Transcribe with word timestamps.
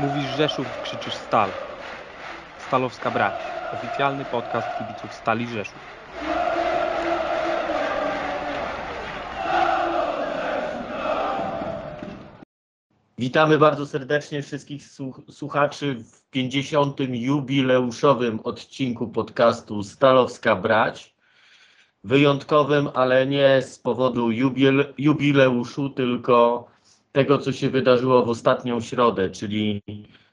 Mówisz 0.00 0.36
Rzeszów, 0.36 0.66
krzyczysz 0.82 1.14
Stal. 1.14 1.50
Stalowska 2.68 3.10
Brać. 3.10 3.34
Oficjalny 3.72 4.24
podcast 4.24 4.68
kibiców 4.78 5.14
Stali 5.14 5.48
Rzeszów. 5.48 5.78
Witamy 13.18 13.58
bardzo 13.58 13.86
serdecznie 13.86 14.42
wszystkich 14.42 14.82
słuchaczy 15.30 15.94
w 15.94 16.30
50. 16.30 16.96
jubileuszowym 17.00 18.40
odcinku 18.40 19.08
podcastu 19.08 19.82
Stalowska 19.82 20.56
Brać. 20.56 21.14
Wyjątkowym, 22.04 22.88
ale 22.94 23.26
nie 23.26 23.62
z 23.62 23.78
powodu 23.78 24.30
jubil 24.30 24.94
jubileuszu, 24.98 25.90
tylko 25.90 26.68
tego, 27.12 27.38
co 27.38 27.52
się 27.52 27.70
wydarzyło 27.70 28.24
w 28.24 28.28
ostatnią 28.28 28.80
środę, 28.80 29.30
czyli 29.30 29.82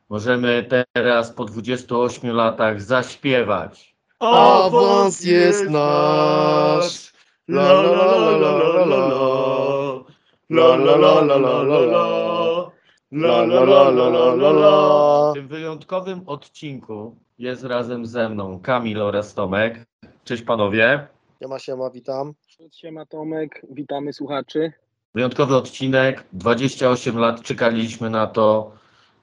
możemy 0.10 0.66
teraz 0.94 1.32
po 1.32 1.46
28 1.46 2.32
latach 2.32 2.82
zaśpiewać. 2.82 3.96
Awans 4.20 5.26
jest 5.26 5.70
nasz. 5.70 7.14
La 7.48 7.74
la 7.74 7.92
la 7.92 8.06
la 8.06 8.32
la 8.38 8.52
la 8.52 8.86
la 8.86 9.08
la. 9.08 10.04
La 10.50 10.76
la 10.76 10.96
la 10.96 11.22
la 11.22 11.38
la 11.38 11.64
la 11.64 11.80
la. 11.80 12.72
La 13.12 13.46
la 13.46 13.64
la 13.64 13.90
la 13.90 14.10
la 14.10 14.36
la 14.36 14.52
la. 14.52 15.32
W 15.32 15.34
tym 15.34 15.48
wyjątkowym 15.48 16.22
odcinku 16.26 17.16
jest 17.38 17.64
razem 17.64 18.06
ze 18.06 18.30
mną 18.30 18.60
Kamil 18.60 19.02
oraz 19.02 19.34
Tomek. 19.34 19.86
Cześć 20.24 20.44
panowie. 20.44 21.08
Siema, 21.42 21.60
siema, 21.60 21.90
witam. 21.90 22.34
Siema 22.72 23.06
Tomek, 23.06 23.62
witamy 23.70 24.14
słuchaczy. 24.14 24.74
Wyjątkowy 25.16 25.56
odcinek, 25.56 26.24
28 26.34 27.18
lat 27.18 27.42
czekaliśmy 27.42 28.10
na 28.10 28.28
to, 28.28 28.72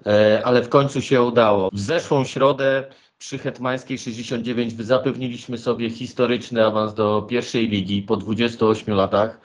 e, 0.06 0.42
ale 0.44 0.62
w 0.62 0.68
końcu 0.68 1.02
się 1.02 1.22
udało. 1.22 1.70
W 1.72 1.80
zeszłą 1.80 2.24
środę 2.24 2.84
przy 3.18 3.38
Hetmańskiej 3.38 3.98
69 3.98 4.84
zapewniliśmy 4.84 5.58
sobie 5.58 5.90
historyczny 5.90 6.66
awans 6.66 6.94
do 6.94 7.22
pierwszej 7.22 7.68
ligi 7.68 8.02
po 8.02 8.16
28 8.16 8.94
latach. 8.94 9.40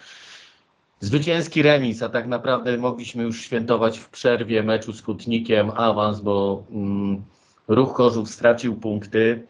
Zwycięski 0.99 1.61
remis, 1.61 2.03
a 2.03 2.09
tak 2.09 2.27
naprawdę 2.27 2.77
mogliśmy 2.77 3.23
już 3.23 3.41
świętować 3.41 3.99
w 3.99 4.09
przerwie 4.09 4.63
meczu 4.63 4.93
z 4.93 5.01
Kutnikiem 5.01 5.71
awans, 5.75 6.21
bo 6.21 6.63
mm, 6.71 7.23
Ruch 7.67 7.95
Chorzów 7.95 8.29
stracił 8.29 8.75
punkty. 8.75 9.47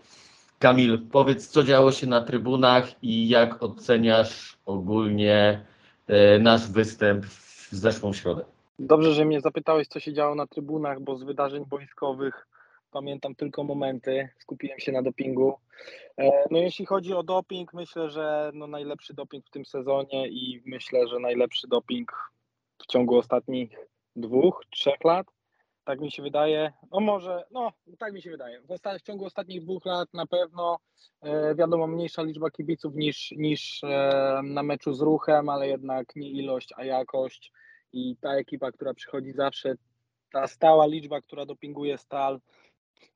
Kamil, 0.59 0.99
powiedz, 1.11 1.47
co 1.47 1.63
działo 1.63 1.91
się 1.91 2.07
na 2.07 2.21
trybunach 2.21 3.03
i 3.03 3.29
jak 3.29 3.63
oceniasz 3.63 4.57
ogólnie 4.65 5.65
nasz 6.39 6.71
występ 6.71 7.25
w 7.25 7.69
zeszłą 7.71 8.13
środę? 8.13 8.45
Dobrze, 8.79 9.13
że 9.13 9.25
mnie 9.25 9.41
zapytałeś, 9.41 9.87
co 9.87 9.99
się 9.99 10.13
działo 10.13 10.35
na 10.35 10.47
trybunach, 10.47 10.99
bo 11.01 11.15
z 11.15 11.23
wydarzeń 11.23 11.65
boiskowych 11.65 12.47
pamiętam 12.91 13.35
tylko 13.35 13.63
momenty, 13.63 14.29
skupiłem 14.39 14.79
się 14.79 14.91
na 14.91 15.01
dopingu. 15.01 15.57
E, 16.17 16.31
no 16.51 16.57
jeśli 16.57 16.85
chodzi 16.85 17.13
o 17.13 17.23
doping, 17.23 17.73
myślę, 17.73 18.09
że 18.09 18.51
no 18.53 18.67
najlepszy 18.67 19.13
doping 19.13 19.45
w 19.45 19.49
tym 19.49 19.65
sezonie 19.65 20.27
i 20.27 20.61
myślę, 20.65 21.07
że 21.07 21.19
najlepszy 21.19 21.67
doping 21.67 22.31
w 22.81 22.85
ciągu 22.85 23.17
ostatnich 23.17 23.77
dwóch, 24.15 24.63
trzech 24.69 25.03
lat. 25.03 25.27
Tak 25.87 25.99
mi 26.01 26.11
się 26.11 26.23
wydaje. 26.23 26.73
No 26.91 26.99
może, 26.99 27.43
no 27.51 27.71
tak 27.99 28.13
mi 28.13 28.21
się 28.21 28.31
wydaje. 28.31 28.61
W, 28.61 28.99
w 28.99 29.01
ciągu 29.01 29.25
ostatnich 29.25 29.61
dwóch 29.61 29.85
lat 29.85 30.13
na 30.13 30.25
pewno 30.25 30.77
e, 31.21 31.55
wiadomo 31.55 31.87
mniejsza 31.87 32.23
liczba 32.23 32.49
kibiców 32.49 32.95
niż, 32.95 33.31
niż 33.31 33.83
e, 33.83 34.41
na 34.43 34.63
meczu 34.63 34.93
z 34.93 35.01
ruchem, 35.01 35.49
ale 35.49 35.67
jednak 35.67 36.15
nie 36.15 36.29
ilość, 36.29 36.73
a 36.77 36.83
jakość. 36.83 37.51
I 37.93 38.17
ta 38.21 38.33
ekipa, 38.33 38.71
która 38.71 38.93
przychodzi 38.93 39.31
zawsze, 39.31 39.75
ta 40.31 40.47
stała 40.47 40.85
liczba, 40.85 41.21
która 41.21 41.45
dopinguje 41.45 41.97
stal, 41.97 42.39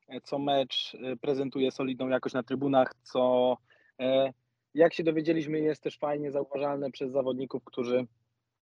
e, 0.07 0.21
co 0.21 0.39
mecz 0.39 0.97
e, 1.03 1.15
prezentuje 1.15 1.71
solidną 1.71 2.09
jakość 2.09 2.35
na 2.35 2.43
trybunach, 2.43 2.93
co 3.03 3.57
e, 3.99 4.33
jak 4.73 4.93
się 4.93 5.03
dowiedzieliśmy 5.03 5.59
jest 5.59 5.83
też 5.83 5.97
fajnie 5.97 6.31
zauważalne 6.31 6.91
przez 6.91 7.11
zawodników, 7.11 7.63
którzy 7.63 8.07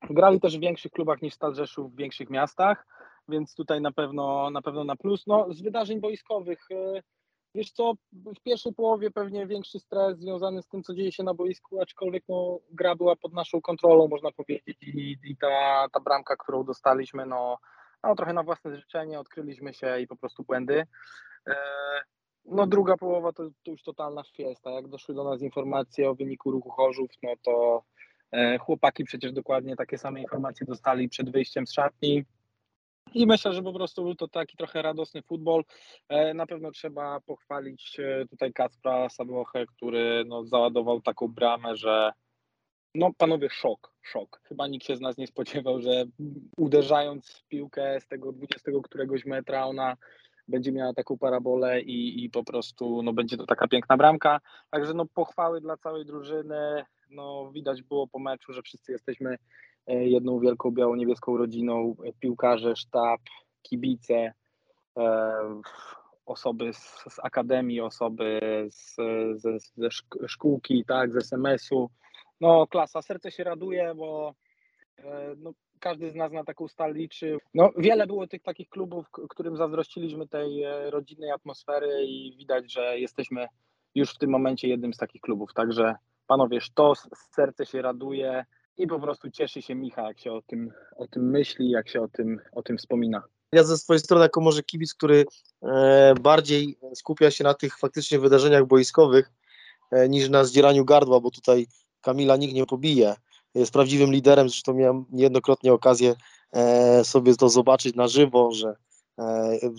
grali 0.09 0.40
też 0.40 0.57
w 0.57 0.62
większych 0.62 0.91
klubach 0.91 1.22
niż 1.22 1.34
Stal 1.34 1.56
Rzeszów 1.56 1.94
w 1.94 1.97
większych 1.97 2.29
miastach 2.29 2.85
więc 3.29 3.56
tutaj 3.56 3.81
na 3.81 3.91
pewno 3.91 4.50
na 4.50 4.61
pewno 4.61 4.84
na 4.84 4.95
plus. 4.95 5.28
No, 5.28 5.53
z 5.53 5.61
wydarzeń 5.61 6.00
boiskowych, 6.00 6.59
e, 6.72 7.01
wiesz 7.56 7.72
co, 7.72 7.94
w 8.13 8.41
pierwszej 8.44 8.73
połowie 8.73 9.11
pewnie 9.11 9.47
większy 9.47 9.79
stres 9.79 10.19
związany 10.19 10.61
z 10.61 10.67
tym, 10.67 10.84
co 10.84 10.94
dzieje 10.94 11.11
się 11.11 11.23
na 11.23 11.34
boisku, 11.34 11.81
aczkolwiek 11.81 12.23
no, 12.29 12.59
gra 12.72 12.95
była 12.95 13.16
pod 13.16 13.34
naszą 13.34 13.61
kontrolą, 13.61 14.07
można 14.07 14.31
powiedzieć, 14.31 14.78
i, 14.81 15.17
i 15.23 15.38
ta, 15.38 15.88
ta 15.94 16.00
bramka, 16.00 16.35
którą 16.35 16.63
dostaliśmy, 16.63 17.25
no, 17.25 17.57
no 18.03 18.16
trochę 18.16 18.34
na 18.34 18.44
własne 18.44 18.75
życzenie, 18.75 19.19
odkryliśmy 19.19 19.73
się 19.73 20.00
i 20.00 20.07
po 20.07 20.16
prostu 20.16 20.44
błędy. 20.44 20.85
E, 21.47 21.55
no 22.45 22.67
druga 22.67 22.97
połowa 22.97 23.34
to, 23.34 23.50
to 23.63 23.72
już 23.72 23.84
totalna 23.84 24.23
fiesta. 24.23 24.72
Jak 24.72 24.88
doszły 24.88 25.16
do 25.16 25.23
nas 25.23 25.41
informacje 25.41 26.09
o 26.09 26.16
wyniku 26.16 26.51
ruchu 26.51 26.69
Chorzów, 26.69 27.11
no 27.23 27.34
to 27.41 27.84
e, 28.31 28.57
chłopaki 28.57 29.03
przecież 29.03 29.34
dokładnie 29.34 29.75
takie 29.75 29.97
same 29.97 30.22
informacje 30.22 30.67
dostali 30.67 31.09
przed 31.09 31.31
wyjściem 31.31 31.67
z 31.67 31.73
szatni. 31.73 32.25
I 33.14 33.28
myślę, 33.28 33.53
że 33.53 33.64
po 33.64 33.74
prostu 33.74 34.03
był 34.03 34.16
to 34.16 34.28
taki 34.28 34.58
trochę 34.58 34.81
radosny 34.81 35.22
futbol. 35.22 35.64
E, 36.09 36.34
na 36.34 36.46
pewno 36.46 36.72
trzeba 36.72 37.19
pochwalić 37.19 38.00
e, 38.00 38.25
tutaj 38.28 38.53
Kacpra 38.53 39.09
Sadłochę, 39.09 39.66
który 39.66 40.24
no, 40.28 40.46
załadował 40.46 41.02
taką 41.02 41.28
bramę, 41.28 41.75
że 41.75 42.12
no 42.96 43.12
panowie 43.18 43.50
szok, 43.50 43.94
szok. 44.02 44.41
Chyba 44.44 44.68
nikt 44.68 44.86
się 44.86 44.96
z 44.96 45.02
nas 45.02 45.18
nie 45.18 45.28
spodziewał, 45.28 45.81
że 45.81 46.06
uderzając 46.58 47.30
w 47.30 47.47
piłkę 47.47 48.00
z 48.00 48.08
tego 48.08 48.31
20 48.31 48.72
któregoś 48.84 49.25
metra 49.25 49.66
ona 49.66 49.97
będzie 50.47 50.72
miała 50.72 50.94
taką 50.94 51.18
parabolę 51.18 51.81
i, 51.81 52.25
i 52.25 52.30
po 52.30 52.44
prostu 52.44 53.03
no, 53.03 53.14
będzie 53.14 53.38
to 53.38 53.46
taka 53.46 53.68
piękna 53.68 53.97
bramka. 53.97 54.40
Także 54.70 54.94
no 54.94 55.06
pochwały 55.06 55.62
dla 55.62 55.78
całej 55.78 56.06
drużyny. 56.06 56.85
No 57.09 57.52
widać 57.52 57.84
było 57.84 58.08
po 58.08 58.20
meczu, 58.20 58.53
że 58.53 58.62
wszyscy 58.62 58.91
jesteśmy 58.91 59.38
jedną 59.88 60.39
wielką 60.39 60.71
biało-niebieską 60.71 61.38
rodziną, 61.38 61.95
e, 62.05 62.13
piłkarze, 62.19 62.75
sztab, 62.75 63.21
kibice, 63.61 64.33
e, 64.97 65.33
osoby 66.25 66.73
z, 66.73 67.03
z 67.09 67.19
akademii, 67.23 67.81
osoby 67.81 68.39
z, 68.69 68.95
ze, 69.41 69.59
ze 69.59 69.89
szkółki, 70.27 70.85
tak, 70.88 71.11
z 71.11 71.16
SMS-u. 71.16 71.89
No 72.41 72.67
klasa, 72.67 73.01
serce 73.01 73.31
się 73.31 73.43
raduje, 73.43 73.95
bo 73.95 74.33
no, 75.38 75.51
każdy 75.79 76.11
z 76.11 76.16
nas 76.16 76.31
na 76.31 76.43
taką 76.43 76.67
stal 76.67 76.93
liczy. 76.93 77.38
No, 77.53 77.69
wiele 77.77 78.07
było 78.07 78.27
tych 78.27 78.41
takich 78.41 78.69
klubów, 78.69 79.05
którym 79.29 79.57
zazdrościliśmy 79.57 80.27
tej 80.27 80.63
rodzinnej 80.89 81.31
atmosfery 81.31 82.05
i 82.05 82.35
widać, 82.38 82.72
że 82.72 82.99
jesteśmy 82.99 83.47
już 83.95 84.13
w 84.13 84.17
tym 84.17 84.29
momencie 84.29 84.67
jednym 84.67 84.93
z 84.93 84.97
takich 84.97 85.22
klubów. 85.22 85.53
Także 85.53 85.95
panowie, 86.27 86.61
sztos, 86.61 87.09
serce 87.31 87.66
się 87.66 87.81
raduje, 87.81 88.45
i 88.78 88.88
po 88.88 89.00
prostu 89.00 89.31
cieszy 89.31 89.61
się 89.61 89.75
Micha, 89.75 90.01
jak 90.01 90.19
się 90.19 90.31
o 90.31 90.41
tym, 90.41 90.72
o 90.95 91.07
tym 91.07 91.29
myśli, 91.29 91.69
jak 91.69 91.89
się 91.89 92.01
o 92.01 92.07
tym, 92.07 92.39
o 92.51 92.63
tym 92.63 92.78
wspomina. 92.78 93.23
Ja 93.51 93.63
ze 93.63 93.78
swojej 93.78 94.00
strony, 94.00 94.23
jako 94.23 94.41
może 94.41 94.63
kibic, 94.63 94.94
który 94.94 95.25
e, 95.63 96.13
bardziej 96.22 96.78
skupia 96.95 97.31
się 97.31 97.44
na 97.44 97.53
tych 97.53 97.78
faktycznie 97.78 98.19
wydarzeniach 98.19 98.66
boiskowych 98.66 99.31
e, 99.91 100.09
niż 100.09 100.29
na 100.29 100.44
zdzieraniu 100.44 100.85
gardła, 100.85 101.19
bo 101.19 101.31
tutaj 101.31 101.67
Kamila 102.01 102.38
nikt 102.38 102.53
nie 102.53 102.66
pobije. 102.66 103.16
Jest 103.56 103.73
prawdziwym 103.73 104.11
liderem, 104.11 104.50
zresztą 104.50 104.73
miałem 104.73 105.05
niejednokrotnie 105.11 105.73
okazję 105.73 106.16
e, 106.51 107.03
sobie 107.03 107.35
to 107.35 107.50
zobaczyć 107.50 107.95
na 107.95 108.07
żywo, 108.07 108.51
że 108.51 108.75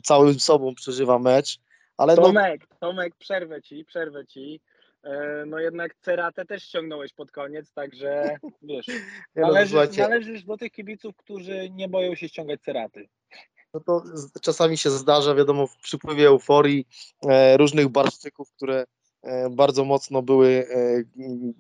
całym 0.03 0.41
sobą 0.41 0.75
przeżywa 0.75 1.19
mecz. 1.19 1.59
Ale 1.97 2.17
Tomek, 2.17 2.67
no... 2.71 2.77
Tomek, 2.81 3.17
przerwę 3.17 3.63
ci, 3.63 3.85
przerwę 3.85 4.27
ci. 4.27 4.61
E, 5.05 5.45
no 5.47 5.59
jednak 5.59 5.95
Ceratę 5.95 6.45
też 6.45 6.63
ściągnąłeś 6.63 7.13
pod 7.13 7.31
koniec, 7.31 7.73
także 7.73 8.37
wiesz, 8.63 8.87
no, 9.37 9.43
należysz, 9.43 9.97
należysz 9.97 10.45
do 10.45 10.57
tych 10.57 10.73
kibiców, 10.73 11.17
którzy 11.17 11.71
nie 11.71 11.89
boją 11.89 12.15
się 12.15 12.29
ściągać 12.29 12.61
Ceraty. 12.61 13.09
No 13.75 13.81
to 13.81 14.05
czasami 14.41 14.79
się 14.79 14.91
zdarza, 14.91 15.35
wiadomo, 15.35 15.67
w 15.67 15.77
przypływie 15.77 16.27
euforii 16.27 16.87
e, 17.29 17.57
różnych 17.57 17.89
barszczyków, 17.89 18.53
które 18.53 18.85
e, 19.23 19.51
bardzo 19.51 19.85
mocno 19.85 20.23
były 20.23 20.49
e, 20.49 21.03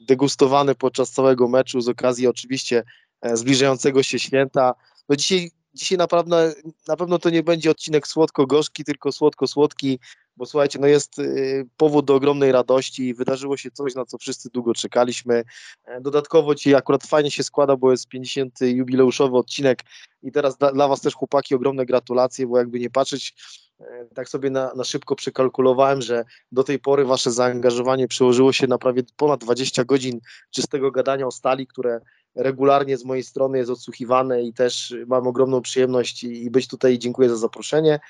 degustowane 0.09 0.75
podczas 0.75 1.11
całego 1.11 1.49
meczu 1.49 1.81
z 1.81 1.89
okazji 1.89 2.27
oczywiście 2.27 2.83
e, 3.21 3.37
zbliżającego 3.37 4.03
się 4.03 4.19
święta. 4.19 4.75
No 5.09 5.17
dzisiaj, 5.17 5.51
dzisiaj 5.75 5.99
naprawdę, 5.99 6.55
na 6.89 6.97
pewno 6.97 7.19
to 7.19 7.31
nie 7.31 7.43
będzie 7.43 7.71
odcinek 7.71 8.07
słodko-gorzki, 8.07 8.85
tylko 8.85 9.13
słodko-słodki, 9.13 9.99
bo 10.37 10.47
słuchajcie, 10.47 10.79
no 10.79 10.87
jest 10.87 11.19
y, 11.19 11.67
powód 11.77 12.05
do 12.05 12.15
ogromnej 12.15 12.53
radości, 12.53 13.15
wydarzyło 13.15 13.57
się 13.57 13.71
coś, 13.71 13.95
na 13.95 14.05
co 14.05 14.19
wszyscy 14.19 14.51
długo 14.51 14.75
czekaliśmy. 14.75 15.45
E, 15.85 16.01
dodatkowo 16.01 16.55
ci 16.55 16.75
akurat 16.75 17.07
fajnie 17.07 17.31
się 17.31 17.43
składa, 17.43 17.77
bo 17.77 17.91
jest 17.91 18.09
50. 18.09 18.61
jubileuszowy 18.61 19.37
odcinek 19.37 19.83
i 20.23 20.33
teraz 20.33 20.59
dla, 20.59 20.73
dla 20.73 20.89
Was 20.89 21.01
też 21.01 21.15
chłopaki 21.15 21.55
ogromne 21.55 21.87
gratulacje, 21.87 22.47
bo 22.47 22.59
jakby 22.59 22.79
nie 22.79 22.91
patrzeć, 22.91 23.35
e, 23.81 24.07
tak 24.15 24.29
sobie 24.29 24.51
na, 24.51 24.75
na 24.75 24.85
szybko 24.85 25.17
przekalkulowałem, 25.17 26.03
że 26.03 26.25
do 26.53 26.65
tej 26.65 26.79
pory 26.79 27.05
Wasze 27.05 27.31
zaangażowanie 27.33 28.09
przełożyło 28.09 28.53
się 28.53 28.67
na 28.67 28.79
prawie 28.79 29.03
ponad 29.17 29.41
20 29.41 29.85
godzin 29.85 30.21
czystego 30.51 30.91
gadania 30.91 31.27
o 31.27 31.31
stali, 31.31 31.67
które 31.67 32.01
regularnie 32.35 32.97
z 32.97 33.05
mojej 33.05 33.25
strony 33.25 33.59
jest 33.59 33.71
odsłuchiwane 33.71 34.43
i 34.43 34.53
też 34.53 34.95
mam 35.07 35.27
ogromną 35.27 35.61
przyjemność 35.61 36.25
i 36.25 36.51
być 36.51 36.69
tutaj. 36.69 36.99
Dziękuję 36.99 37.29
za 37.29 37.37
zaproszenie. 37.37 38.01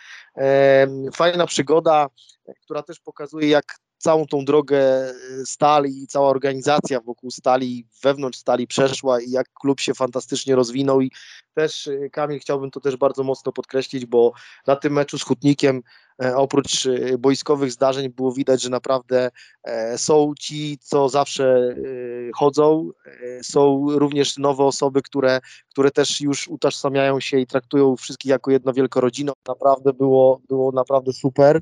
Fajna 1.15 1.47
przygoda, 1.47 2.07
która 2.65 2.83
też 2.83 3.01
pokazuje, 3.01 3.49
jak 3.49 3.65
całą 3.99 4.27
tą 4.27 4.45
drogę 4.45 5.13
stali 5.45 6.03
i 6.03 6.07
cała 6.07 6.29
organizacja 6.29 7.01
wokół 7.01 7.31
stali, 7.31 7.87
wewnątrz 8.03 8.39
stali 8.39 8.67
przeszła 8.67 9.21
i 9.21 9.31
jak 9.31 9.47
klub 9.53 9.81
się 9.81 9.95
fantastycznie 9.95 10.55
rozwinął 10.55 11.01
i 11.01 11.11
też 11.55 11.91
Kamil 12.13 12.41
chciałbym 12.41 12.71
to 12.71 12.81
też 12.81 12.97
bardzo 12.97 13.23
mocno 13.23 13.53
podkreślić, 13.53 14.07
bo 14.07 14.33
na 14.67 14.77
tym 14.77 14.93
meczu 14.93 15.19
z 15.19 15.23
Hutnikiem 15.23 15.83
E, 16.23 16.37
oprócz 16.37 16.87
e, 16.87 17.19
boiskowych 17.19 17.73
zdarzeń 17.73 18.09
było 18.09 18.33
widać, 18.33 18.63
że 18.63 18.71
naprawdę 18.71 19.31
e, 19.63 19.99
są 19.99 20.33
ci, 20.39 20.79
co 20.81 21.09
zawsze 21.09 21.77
chodzą, 22.35 22.91
są 23.47 23.87
również 23.99 24.39
nowe 24.39 24.65
osoby, 24.65 25.03
które, 25.03 25.41
które 25.71 25.91
też 25.91 26.21
już 26.21 26.49
utożsamiają 26.49 27.21
się 27.21 27.39
i 27.39 27.47
traktują 27.47 27.97
wszystkich 27.97 28.31
jako 28.31 28.51
jedno 28.51 28.73
wielką 28.73 29.01
rodzinę. 29.01 29.33
Naprawdę 29.49 29.93
było, 29.93 30.41
było 30.49 30.73
naprawdę 30.73 31.13
super. 31.13 31.61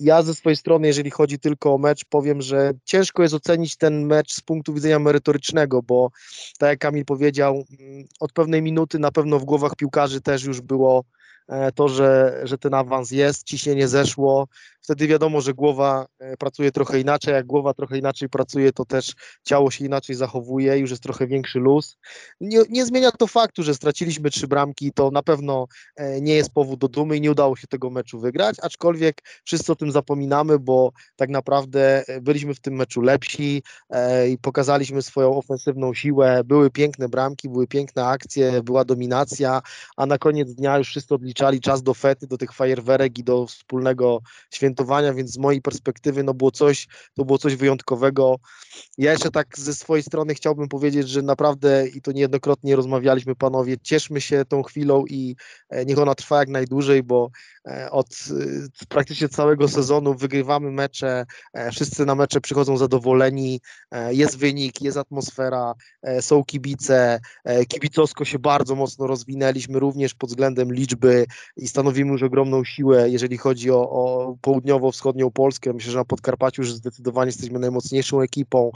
Ja 0.00 0.22
ze 0.22 0.34
swojej 0.34 0.56
strony, 0.56 0.86
jeżeli 0.86 1.10
chodzi 1.10 1.38
tylko 1.38 1.74
o 1.74 1.78
mecz, 1.78 2.04
powiem, 2.04 2.42
że 2.42 2.72
ciężko 2.84 3.22
jest 3.22 3.34
ocenić 3.34 3.76
ten 3.76 4.06
mecz 4.06 4.32
z 4.32 4.40
punktu 4.40 4.74
widzenia 4.74 4.98
merytorycznego, 4.98 5.82
bo 5.82 6.10
tak 6.58 6.70
jak 6.70 6.78
Kamil 6.78 7.04
powiedział, 7.04 7.64
mm, 7.80 8.04
od 8.20 8.32
pewnej 8.32 8.62
minuty 8.62 8.98
na 8.98 9.12
pewno 9.12 9.38
w 9.38 9.44
głowach 9.44 9.76
piłkarzy 9.76 10.20
też 10.20 10.44
już 10.44 10.60
było 10.60 11.04
E, 11.48 11.72
to, 11.72 11.88
że, 11.88 12.40
że 12.44 12.58
ten 12.58 12.74
awans 12.74 13.10
jest, 13.10 13.44
ciśnienie 13.44 13.88
zeszło, 13.88 14.48
wtedy 14.82 15.06
wiadomo, 15.06 15.40
że 15.40 15.54
głowa 15.54 16.06
e, 16.18 16.36
pracuje 16.36 16.72
trochę 16.72 17.00
inaczej, 17.00 17.34
jak 17.34 17.46
głowa 17.46 17.74
trochę 17.74 17.98
inaczej 17.98 18.28
pracuje, 18.28 18.72
to 18.72 18.84
też 18.84 19.14
ciało 19.44 19.70
się 19.70 19.84
inaczej 19.84 20.16
zachowuje, 20.16 20.78
już 20.78 20.90
jest 20.90 21.02
trochę 21.02 21.26
większy 21.26 21.58
luz. 21.58 21.96
Nie, 22.40 22.60
nie 22.70 22.86
zmienia 22.86 23.10
to 23.10 23.26
faktu, 23.26 23.62
że 23.62 23.74
straciliśmy 23.74 24.30
trzy 24.30 24.48
bramki, 24.48 24.92
to 24.92 25.10
na 25.10 25.22
pewno 25.22 25.66
e, 25.96 26.20
nie 26.20 26.34
jest 26.34 26.52
powód 26.52 26.80
do 26.80 26.88
dumy 26.88 27.16
i 27.16 27.20
nie 27.20 27.30
udało 27.30 27.56
się 27.56 27.66
tego 27.66 27.90
meczu 27.90 28.20
wygrać, 28.20 28.56
aczkolwiek 28.62 29.22
wszyscy 29.44 29.72
o 29.72 29.76
tym 29.76 29.92
zapominamy, 29.92 30.58
bo 30.58 30.92
tak 31.16 31.30
naprawdę 31.30 32.04
byliśmy 32.22 32.54
w 32.54 32.60
tym 32.60 32.74
meczu 32.74 33.00
lepsi 33.00 33.62
i 34.30 34.38
pokazaliśmy 34.38 35.02
swoją 35.02 35.36
ofensywną 35.36 35.94
siłę, 35.94 36.42
były 36.44 36.70
piękne 36.70 37.08
bramki, 37.08 37.48
były 37.48 37.66
piękne 37.66 38.06
akcje, 38.06 38.62
była 38.62 38.84
dominacja, 38.84 39.62
a 39.96 40.06
na 40.06 40.18
koniec 40.18 40.54
dnia 40.54 40.78
już 40.78 40.88
wszyscy 40.88 41.14
odliczali 41.14 41.60
czas 41.60 41.82
do 41.82 41.94
fety, 41.94 42.26
do 42.26 42.38
tych 42.38 42.52
fajerwerek 42.52 43.18
i 43.18 43.24
do 43.24 43.46
wspólnego 43.46 44.20
świętowania, 44.50 44.71
więc 45.14 45.32
z 45.32 45.38
mojej 45.38 45.62
perspektywy 45.62 46.22
no 46.22 46.34
było 46.34 46.50
coś, 46.50 46.88
to 47.14 47.24
było 47.24 47.38
coś 47.38 47.56
wyjątkowego. 47.56 48.36
Ja 48.98 49.12
jeszcze 49.12 49.30
tak 49.30 49.58
ze 49.58 49.74
swojej 49.74 50.02
strony 50.02 50.34
chciałbym 50.34 50.68
powiedzieć, 50.68 51.08
że 51.08 51.22
naprawdę 51.22 51.88
i 51.88 52.02
to 52.02 52.12
niejednokrotnie 52.12 52.76
rozmawialiśmy 52.76 53.34
panowie, 53.34 53.76
cieszmy 53.82 54.20
się 54.20 54.44
tą 54.44 54.62
chwilą 54.62 55.04
i 55.06 55.36
e, 55.68 55.84
niech 55.84 55.98
ona 55.98 56.14
trwa 56.14 56.38
jak 56.38 56.48
najdłużej, 56.48 57.02
bo 57.02 57.30
od 57.90 58.06
e, 58.06 58.86
praktycznie 58.88 59.28
całego 59.28 59.68
sezonu 59.68 60.14
wygrywamy 60.14 60.70
mecze, 60.70 61.26
wszyscy 61.72 62.06
na 62.06 62.14
mecze 62.14 62.40
przychodzą 62.40 62.76
zadowoleni, 62.76 63.60
jest 64.10 64.38
wynik, 64.38 64.82
jest 64.82 64.96
atmosfera, 64.96 65.74
są 66.20 66.44
kibice, 66.44 67.20
kibicowsko 67.68 68.24
się 68.24 68.38
bardzo 68.38 68.74
mocno 68.74 69.06
rozwinęliśmy 69.06 69.78
również 69.78 70.14
pod 70.14 70.30
względem 70.30 70.72
liczby 70.72 71.26
i 71.56 71.68
stanowimy 71.68 72.12
już 72.12 72.22
ogromną 72.22 72.64
siłę, 72.64 73.10
jeżeli 73.10 73.38
chodzi 73.38 73.70
o, 73.70 73.90
o 73.90 74.36
południowo-wschodnią 74.40 75.30
Polskę. 75.30 75.72
Myślę, 75.72 75.92
że 75.92 75.98
na 75.98 76.04
Podkarpaciu 76.04 76.62
już 76.62 76.72
zdecydowanie 76.72 77.28
jesteśmy 77.28 77.58
najmocniejszą 77.58 78.20
ekipą 78.20 78.72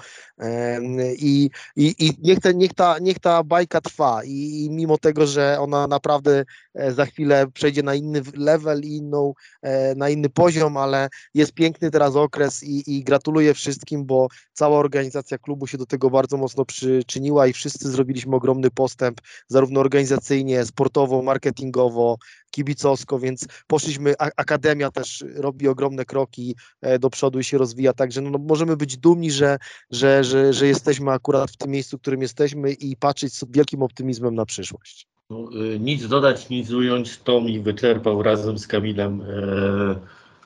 i, 1.19 1.50
i, 1.77 1.94
i 1.99 2.11
niech, 2.23 2.41
te, 2.41 2.55
niech, 2.55 2.75
ta, 2.75 2.99
niech 2.99 3.19
ta 3.19 3.43
bajka 3.43 3.81
trwa 3.81 4.25
I, 4.25 4.65
i 4.65 4.71
mimo 4.71 4.99
tego, 4.99 5.27
że 5.27 5.56
ona 5.61 5.87
naprawdę 5.87 6.44
e, 6.75 6.93
za 6.93 7.06
chwilę 7.06 7.47
przejdzie 7.55 7.82
na 7.82 7.94
inny 7.94 8.23
level 8.35 8.75
i 8.84 8.96
inną, 8.96 9.34
e, 9.62 9.94
na 9.94 10.08
inny 10.08 10.28
poziom, 10.28 10.76
ale 10.76 11.08
jest 11.34 11.52
piękny 11.52 11.90
teraz 11.90 12.17
okres 12.17 12.62
i, 12.62 12.96
i 12.96 13.05
gratuluję 13.05 13.55
wszystkim, 13.55 14.05
bo 14.05 14.28
cała 14.52 14.78
organizacja 14.78 15.38
klubu 15.38 15.67
się 15.67 15.78
do 15.78 15.87
tego 15.87 16.11
bardzo 16.11 16.37
mocno 16.37 16.64
przyczyniła 16.64 17.46
i 17.46 17.52
wszyscy 17.52 17.90
zrobiliśmy 17.90 18.37
ogromny 18.37 18.70
postęp, 18.70 19.20
zarówno 19.49 19.81
organizacyjnie, 19.81 20.64
sportowo, 20.64 21.23
marketingowo, 21.23 22.19
kibicowsko, 22.50 23.19
więc 23.19 23.46
poszliśmy, 23.67 24.14
Akademia 24.19 24.90
też 24.90 25.25
robi 25.34 25.69
ogromne 25.69 26.05
kroki 26.05 26.56
e, 26.81 26.99
do 26.99 27.11
przodu 27.11 27.38
i 27.38 27.44
się 27.44 27.58
rozwija, 27.58 27.93
także 27.93 28.20
no, 28.20 28.31
no, 28.31 28.38
możemy 28.38 28.76
być 28.76 28.96
dumni, 28.99 29.31
że, 29.31 29.58
że, 29.90 30.25
że, 30.25 30.52
że 30.52 30.67
jesteśmy 30.67 31.11
akurat 31.11 31.50
w 31.50 31.56
tym 31.56 31.70
miejscu, 31.70 31.99
w 31.99 32.00
którym 32.00 32.22
jesteśmy 32.22 32.72
i 32.72 32.96
patrzeć 32.96 33.34
z 33.34 33.44
wielkim 33.49 33.82
optymizmem 33.82 34.34
na 34.34 34.46
przyszłość. 34.46 35.16
No, 35.31 35.49
y, 35.75 35.81
nic 35.81 36.08
dodać, 36.08 36.49
nic 36.49 36.70
ująć, 36.70 37.19
to 37.19 37.40
mi 37.40 37.61
wyczerpał 37.61 38.23
razem 38.23 38.58
z 38.58 38.67
Kamilem 38.67 39.20
e, 39.20 39.25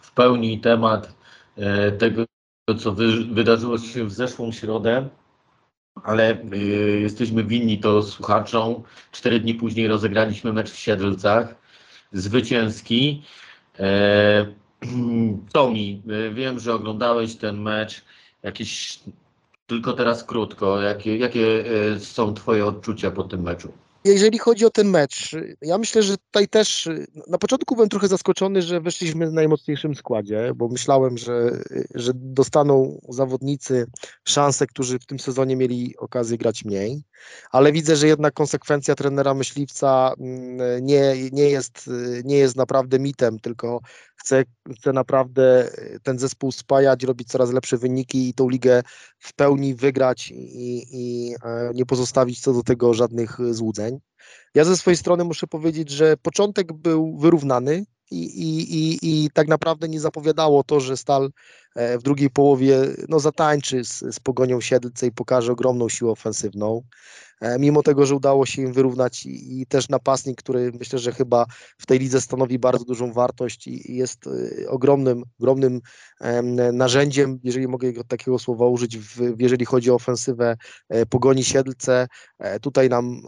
w 0.00 0.12
pełni 0.14 0.60
temat 0.60 1.14
e, 1.56 1.92
tego, 1.92 2.24
co 2.78 2.92
wy, 2.92 3.24
wydarzyło 3.24 3.78
się 3.78 4.04
w 4.04 4.12
zeszłą 4.12 4.52
środę 4.52 5.08
ale 6.04 6.42
y, 6.52 7.00
jesteśmy 7.00 7.44
winni 7.44 7.78
to 7.78 8.02
słuchaczom. 8.02 8.82
Cztery 9.12 9.40
dni 9.40 9.54
później 9.54 9.88
rozegraliśmy 9.88 10.52
mecz 10.52 10.70
w 10.70 10.78
Siedlcach 10.78 11.54
zwycięski. 12.12 13.22
E, 13.78 14.46
Tomi, 15.52 16.02
e, 16.08 16.30
wiem, 16.34 16.58
że 16.58 16.74
oglądałeś 16.74 17.36
ten 17.36 17.60
mecz. 17.60 18.04
Tylko 19.66 19.92
teraz 19.92 20.24
krótko. 20.24 20.80
Jakie, 20.80 21.16
jakie 21.16 21.64
są 21.98 22.34
Twoje 22.34 22.66
odczucia 22.66 23.10
po 23.10 23.24
tym 23.24 23.42
meczu? 23.42 23.72
Jeżeli 24.04 24.38
chodzi 24.38 24.66
o 24.66 24.70
ten 24.70 24.88
mecz, 24.88 25.36
ja 25.62 25.78
myślę, 25.78 26.02
że 26.02 26.16
tutaj 26.16 26.48
też 26.48 26.88
na 27.26 27.38
początku 27.38 27.74
byłem 27.74 27.88
trochę 27.88 28.08
zaskoczony, 28.08 28.62
że 28.62 28.80
weszliśmy 28.80 29.26
w 29.26 29.32
najmocniejszym 29.32 29.94
składzie, 29.94 30.52
bo 30.56 30.68
myślałem, 30.68 31.18
że, 31.18 31.50
że 31.94 32.12
dostaną 32.14 33.00
zawodnicy 33.08 33.86
szansę, 34.24 34.66
którzy 34.66 34.98
w 34.98 35.06
tym 35.06 35.18
sezonie 35.18 35.56
mieli 35.56 35.94
okazję 35.98 36.38
grać 36.38 36.64
mniej, 36.64 37.02
ale 37.50 37.72
widzę, 37.72 37.96
że 37.96 38.06
jednak 38.06 38.34
konsekwencja 38.34 38.94
trenera 38.94 39.34
myśliwca 39.34 40.12
mm, 40.18 40.84
nie, 40.86 41.16
nie, 41.32 41.50
jest, 41.50 41.90
nie 42.24 42.36
jest 42.36 42.56
naprawdę 42.56 42.98
mitem, 42.98 43.38
tylko 43.38 43.80
chce, 44.20 44.44
chce 44.76 44.92
naprawdę 44.92 45.70
ten 46.02 46.18
zespół 46.18 46.52
spajać, 46.52 47.04
robić 47.04 47.28
coraz 47.28 47.52
lepsze 47.52 47.76
wyniki 47.76 48.28
i 48.28 48.34
tą 48.34 48.48
ligę 48.48 48.82
w 49.18 49.32
pełni 49.32 49.74
wygrać 49.74 50.30
i, 50.30 50.86
i 50.92 51.34
e, 51.44 51.70
nie 51.74 51.86
pozostawić 51.86 52.40
co 52.40 52.52
do 52.52 52.62
tego 52.62 52.94
żadnych 52.94 53.38
złudzeń. 53.50 53.98
Ja 54.54 54.64
ze 54.64 54.76
swojej 54.76 54.96
strony 54.96 55.24
muszę 55.24 55.46
powiedzieć, 55.46 55.90
że 55.90 56.16
początek 56.16 56.72
był 56.72 57.18
wyrównany 57.18 57.84
i, 58.10 58.24
i, 58.24 58.74
i, 58.74 58.98
i 59.02 59.30
tak 59.30 59.48
naprawdę 59.48 59.88
nie 59.88 60.00
zapowiadało 60.00 60.64
to, 60.64 60.80
że 60.80 60.96
Stal 60.96 61.30
e, 61.76 61.98
w 61.98 62.02
drugiej 62.02 62.30
połowie 62.30 62.78
no, 63.08 63.20
zatańczy 63.20 63.84
z, 63.84 63.98
z 63.98 64.20
Pogonią 64.20 64.60
Siedlce 64.60 65.06
i 65.06 65.12
pokaże 65.12 65.52
ogromną 65.52 65.88
siłę 65.88 66.10
ofensywną. 66.10 66.82
E, 67.40 67.58
mimo 67.58 67.82
tego, 67.82 68.06
że 68.06 68.14
udało 68.14 68.46
się 68.46 68.62
im 68.62 68.72
wyrównać 68.72 69.26
i, 69.26 69.60
i, 69.60 69.66
też 69.66 69.88
napastnik, 69.88 70.38
który 70.38 70.72
myślę, 70.78 70.98
że 70.98 71.12
chyba 71.12 71.46
w 71.78 71.86
tej 71.86 71.98
lidze 71.98 72.20
stanowi 72.20 72.58
bardzo 72.58 72.84
dużą 72.84 73.12
wartość 73.12 73.66
i, 73.66 73.92
i 73.92 73.96
jest 73.96 74.26
y, 74.26 74.66
ogromnym, 74.68 75.24
ogromnym 75.40 75.80
narzędziem, 76.72 77.40
jeżeli 77.44 77.68
mogę 77.68 77.92
takiego 78.08 78.38
słowa 78.38 78.66
użyć, 78.66 78.98
w, 78.98 79.40
jeżeli 79.40 79.64
chodzi 79.64 79.90
o 79.90 79.94
ofensywę 79.94 80.56
e, 80.88 81.06
Pogoni 81.06 81.44
Siedlce. 81.44 82.08
E, 82.38 82.60
tutaj 82.60 82.88
nam 82.88 83.22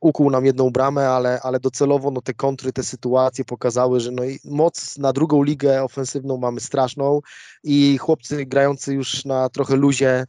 ukuł 0.00 0.30
nam 0.30 0.46
jedną 0.46 0.70
bramę, 0.70 1.08
ale, 1.08 1.40
ale 1.42 1.60
docelowo 1.60 2.10
no, 2.10 2.20
te 2.20 2.34
kontry, 2.34 2.72
te 2.72 2.82
sytuacje 2.82 3.44
pokazały, 3.44 4.00
że 4.00 4.10
no, 4.10 4.22
moc 4.44 4.98
na 4.98 5.12
drugą 5.12 5.42
ligę 5.42 5.82
ofensywną 5.82 6.36
mamy 6.36 6.60
straszną 6.60 7.20
i 7.62 7.98
chłopcy 7.98 8.46
grający 8.46 8.94
już 8.94 9.24
na 9.24 9.48
trochę 9.48 9.76
luzie 9.76 10.24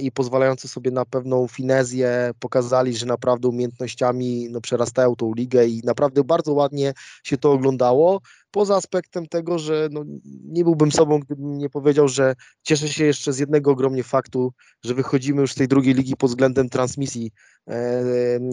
i 0.00 0.12
pozwalający 0.12 0.68
sobie 0.68 0.90
na 0.90 1.04
pewną 1.04 1.48
finezję, 1.48 2.27
pokazali, 2.40 2.96
że 2.96 3.06
naprawdę 3.06 3.48
umiejętnościami 3.48 4.48
no, 4.50 4.60
przerastają 4.60 5.16
tą 5.16 5.34
ligę 5.34 5.66
i 5.66 5.80
naprawdę 5.84 6.24
bardzo 6.24 6.52
ładnie 6.52 6.92
się 7.24 7.38
to 7.38 7.52
oglądało. 7.52 8.20
Poza 8.50 8.76
aspektem 8.76 9.26
tego, 9.26 9.58
że 9.58 9.88
no, 9.92 10.04
nie 10.44 10.64
byłbym 10.64 10.92
sobą, 10.92 11.18
gdybym 11.20 11.58
nie 11.58 11.70
powiedział, 11.70 12.08
że 12.08 12.34
cieszę 12.62 12.88
się 12.88 13.04
jeszcze 13.04 13.32
z 13.32 13.38
jednego 13.38 13.70
ogromnie 13.70 14.02
faktu, 14.02 14.52
że 14.84 14.94
wychodzimy 14.94 15.40
już 15.40 15.52
z 15.52 15.54
tej 15.54 15.68
drugiej 15.68 15.94
ligi 15.94 16.16
pod 16.16 16.30
względem 16.30 16.68
transmisji 16.68 17.30
e, 17.68 18.02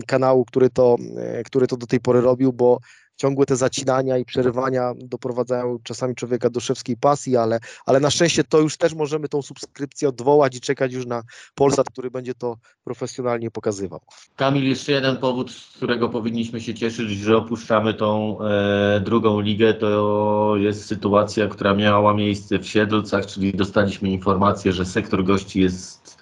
kanału, 0.08 0.46
który 0.46 0.70
to, 0.70 0.96
e, 1.18 1.44
który 1.44 1.68
to 1.68 1.78
do 1.78 1.88
tej 1.88 2.00
pory 2.00 2.22
robił, 2.22 2.54
bo 2.54 2.80
ciągłe 3.16 3.46
te 3.46 3.56
zacinania 3.56 4.18
i 4.18 4.26
przerywania 4.26 4.94
doprowadzają 4.98 5.78
czasami 5.84 6.16
człowieka 6.16 6.50
do 6.50 6.60
szewskiej 6.60 6.98
pasji, 6.98 7.38
ale, 7.38 7.60
ale 7.86 8.00
na 8.00 8.10
szczęście 8.10 8.44
to 8.44 8.60
już 8.60 8.78
też 8.78 8.94
możemy 8.94 9.30
tą 9.30 9.42
subskrypcję 9.42 10.10
odwołać 10.10 10.56
i 10.56 10.62
czekać 10.62 10.94
już 10.94 11.06
na 11.06 11.24
Polsat, 11.56 11.90
który 11.90 12.12
będzie 12.12 12.36
to 12.36 12.58
profesjonalnie 12.84 13.52
pokazywał. 13.52 14.00
Kamil, 14.36 14.64
jeszcze 14.64 14.92
jeden 14.92 15.18
powód, 15.18 15.52
z 15.52 15.78
którego 15.78 16.10
powinniśmy 16.10 16.62
się 16.62 16.74
cieszyć, 16.74 17.10
że 17.10 17.38
opuszczamy 17.38 17.94
tą 17.94 18.38
e, 18.42 19.00
drugą 19.00 19.40
ligę, 19.40 19.74
to 19.74 20.54
jest 20.58 20.86
sytuacja, 20.86 21.48
która 21.48 21.74
miała 21.74 22.14
miejsce 22.14 22.60
w 22.60 22.68
Siedlcach, 22.68 23.26
czyli 23.26 23.54
dostaliśmy 23.54 24.10
informację, 24.10 24.74
że 24.74 24.86
sektor 24.86 25.24
gości 25.24 25.62
jest 25.62 26.15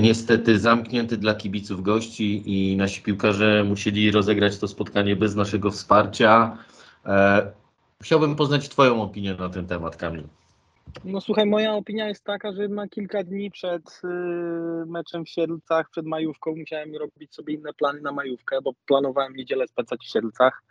niestety 0.00 0.58
zamknięty 0.58 1.16
dla 1.16 1.34
kibiców 1.34 1.82
gości 1.82 2.42
i 2.46 2.76
nasi 2.76 3.02
piłkarze 3.02 3.64
musieli 3.64 4.10
rozegrać 4.10 4.58
to 4.58 4.68
spotkanie 4.68 5.16
bez 5.16 5.34
naszego 5.36 5.70
wsparcia. 5.70 6.58
E, 7.06 7.52
Chciałbym 8.02 8.36
poznać 8.36 8.68
Twoją 8.68 9.02
opinię 9.02 9.34
na 9.34 9.48
ten 9.48 9.66
temat, 9.66 9.96
Kamil. 9.96 10.22
No 11.04 11.20
słuchaj, 11.20 11.46
moja 11.46 11.74
opinia 11.74 12.08
jest 12.08 12.24
taka, 12.24 12.52
że 12.52 12.68
na 12.68 12.88
kilka 12.88 13.24
dni 13.24 13.50
przed 13.50 14.00
y, 14.04 14.06
meczem 14.86 15.24
w 15.24 15.28
Siedlcach, 15.28 15.90
przed 15.90 16.06
majówką 16.06 16.56
musiałem 16.56 16.96
robić 16.96 17.34
sobie 17.34 17.54
inne 17.54 17.72
plany 17.72 18.00
na 18.00 18.12
majówkę, 18.12 18.62
bo 18.62 18.72
planowałem 18.86 19.36
niedzielę 19.36 19.68
spędzać 19.68 20.00
w 20.00 20.12
Siedlcach, 20.12 20.62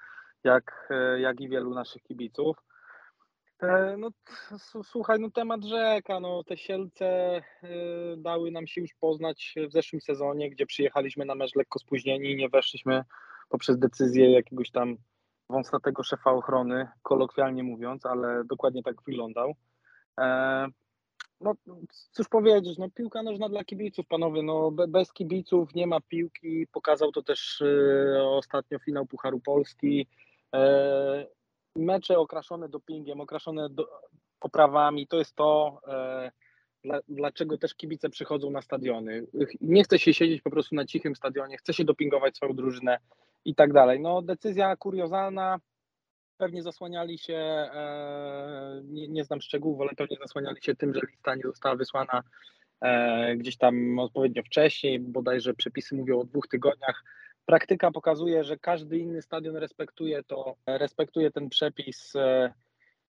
jak, 0.44 0.90
y, 1.16 1.20
jak 1.20 1.42
i 1.42 1.50
wielu 1.50 1.74
naszych 1.74 2.04
kibiców. 2.04 2.58
E, 3.64 3.98
No 3.98 4.10
słuchaj, 4.84 5.20
no 5.20 5.30
temat 5.32 5.64
rzeka, 5.64 6.20
no 6.20 6.44
te 6.44 6.58
Sielce 6.58 7.38
y, 7.64 8.18
dały 8.18 8.52
nam 8.52 8.68
się 8.68 8.82
już 8.82 8.94
poznać 8.94 9.56
w 9.70 9.72
zeszłym 9.72 10.02
sezonie, 10.02 10.50
gdzie 10.50 10.66
przyjechaliśmy 10.66 11.26
na 11.26 11.36
mecz 11.36 11.56
lekko 11.56 11.80
spóźnieni 11.80 12.32
i 12.32 12.36
nie 12.36 12.50
weszliśmy 12.50 13.04
poprzez 13.50 13.80
decyzję 13.80 14.32
jakiegoś 14.32 14.72
tam 14.72 14.98
wąsatego 15.50 16.04
szefa 16.04 16.32
ochrony, 16.32 16.88
kolokwialnie 17.02 17.64
mówiąc, 17.64 18.06
ale 18.06 18.44
dokładnie 18.46 18.84
tak 18.84 18.96
wyglądał. 19.04 19.56
E, 20.20 20.68
No, 21.42 21.54
cóż 22.12 22.28
powiedzieć, 22.28 22.78
no 22.78 22.90
piłka 22.90 23.24
nożna 23.24 23.50
dla 23.50 23.64
kibiców, 23.64 24.08
panowie, 24.08 24.44
no 24.44 24.72
be- 24.72 24.88
bez 24.88 25.14
kibiców 25.14 25.76
nie 25.76 25.88
ma 25.88 26.02
piłki, 26.02 26.68
pokazał 26.72 27.12
to 27.12 27.22
też 27.24 27.62
e, 27.62 28.24
ostatnio 28.24 28.80
finał 28.80 29.06
Pucharu 29.06 29.40
Polski. 29.40 30.08
Mecze 31.76 32.20
okraszone 32.20 32.70
dopingiem, 32.70 33.22
okraszone 33.22 33.70
do, 33.70 33.88
poprawami, 34.40 35.08
to 35.08 35.18
jest 35.18 35.36
to, 35.36 35.82
e, 35.88 36.32
dla, 36.84 37.00
dlaczego 37.08 37.58
też 37.58 37.76
kibice 37.76 38.10
przychodzą 38.10 38.52
na 38.52 38.62
stadiony. 38.62 39.28
Nie 39.62 39.84
chce 39.84 40.00
się 40.00 40.14
siedzieć 40.14 40.42
po 40.42 40.50
prostu 40.50 40.76
na 40.76 40.86
cichym 40.86 41.16
stadionie, 41.16 41.58
chce 41.58 41.74
się 41.74 41.84
dopingować 41.84 42.38
swoją 42.38 42.54
drużynę 42.54 42.98
i 43.46 43.56
tak 43.56 43.74
dalej. 43.74 44.00
No 44.00 44.22
decyzja 44.22 44.76
kuriozalna, 44.76 45.60
pewnie 46.38 46.64
zasłaniali 46.64 47.18
się, 47.18 47.36
e, 47.36 48.82
nie, 48.84 49.08
nie 49.08 49.24
znam 49.24 49.42
szczegółów, 49.42 49.82
ale 49.82 49.90
pewnie 49.98 50.18
zasłaniali 50.22 50.62
się 50.62 50.76
tym, 50.76 50.94
że 50.94 51.02
lista 51.12 51.36
nie 51.36 51.44
została 51.44 51.76
wysłana 51.76 52.24
e, 52.82 53.36
gdzieś 53.36 53.58
tam 53.58 54.00
odpowiednio 54.00 54.44
wcześniej, 54.44 55.00
bodajże 55.00 55.54
przepisy 55.54 55.96
mówią 55.96 56.20
o 56.20 56.24
dwóch 56.24 56.48
tygodniach. 56.48 57.04
Praktyka 57.50 57.92
pokazuje, 57.92 58.44
że 58.44 58.58
każdy 58.58 58.98
inny 58.98 59.22
stadion 59.22 59.56
respektuje 59.56 60.24
to, 60.24 60.56
respektuje 60.68 61.32
ten 61.32 61.50
przepis. 61.50 62.16
E, 62.16 62.54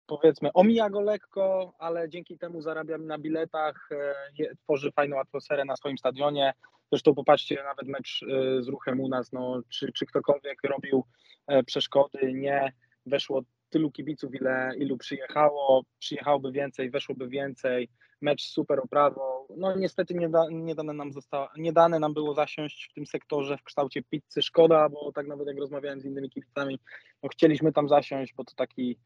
powiedzmy, 0.07 0.53
omija 0.53 0.91
go 0.91 1.01
lekko, 1.01 1.75
ale 1.79 2.09
dzięki 2.09 2.39
temu 2.39 2.61
zarabiam 2.61 3.07
na 3.07 3.19
biletach, 3.19 3.89
e, 3.93 4.55
tworzy 4.57 4.93
fajną 4.93 5.21
atmosferę 5.21 5.65
na 5.65 5.77
swoim 5.77 5.99
stadionie. 5.99 6.53
Zresztą 6.93 7.15
popatrzcie, 7.15 7.63
nawet 7.65 7.89
mecz 7.89 8.23
e, 8.23 8.63
z 8.63 8.69
ruchem 8.69 9.01
u 9.01 9.09
nas, 9.09 9.33
no, 9.33 9.63
czy, 9.69 9.93
czy 9.93 10.07
ktokolwiek 10.07 10.59
robił 10.65 11.05
e, 11.47 11.63
przeszkody, 11.63 12.33
nie 12.33 12.73
weszło 13.07 13.43
tylu 13.71 13.91
kibiców, 13.91 14.35
ile, 14.35 14.73
ilu 14.77 14.97
przyjechało, 14.97 15.83
przyjechałoby 15.99 16.53
więcej, 16.53 16.91
weszłoby 16.91 17.29
więcej, 17.29 17.89
mecz 18.21 18.43
super 18.43 18.81
oprawą. 18.81 19.21
No 19.57 19.77
niestety 19.77 20.15
nie, 20.15 20.29
da, 20.29 20.47
nie, 20.51 20.75
dane 20.75 20.93
nam 20.93 21.13
zostało, 21.13 21.49
nie 21.57 21.73
dane 21.73 21.99
nam 21.99 22.15
było 22.15 22.35
zasiąść 22.35 22.89
w 22.91 22.95
tym 22.95 23.07
sektorze 23.07 23.57
w 23.57 23.63
kształcie 23.63 24.03
pizzy. 24.03 24.43
Szkoda, 24.43 24.89
bo 24.89 25.13
tak 25.13 25.27
nawet 25.27 25.47
jak 25.47 25.59
rozmawiałem 25.59 26.01
z 26.01 26.05
innymi 26.05 26.31
kibicami, 26.31 26.79
no 27.23 27.29
chcieliśmy 27.29 27.73
tam 27.73 27.89
zasiąść, 27.89 28.35
bo 28.35 28.45
to 28.45 28.53
taki 28.57 28.99